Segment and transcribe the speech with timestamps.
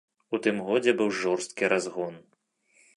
[0.37, 2.21] У тым годзе быў жорсткі разгон.